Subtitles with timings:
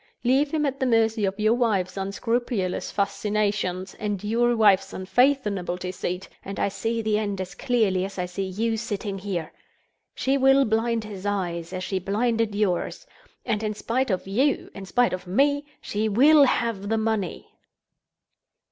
[0.23, 6.27] Leave him at the mercy of your wife's unscrupulous fascinations and your wife's unfathomable deceit,
[6.43, 9.53] and I see the end as certainly as I see you sitting there!
[10.15, 13.05] She will blind his eyes, as she blinded yours;
[13.45, 17.49] and, in spite of you, in spite of me, she will have the money!"